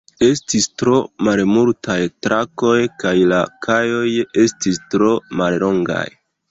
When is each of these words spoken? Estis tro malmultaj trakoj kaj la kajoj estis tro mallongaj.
Estis 0.27 0.63
tro 0.81 1.01
malmultaj 1.27 1.99
trakoj 2.27 2.73
kaj 3.05 3.15
la 3.35 3.45
kajoj 3.69 4.05
estis 4.47 4.85
tro 4.97 5.17
mallongaj. 5.43 6.05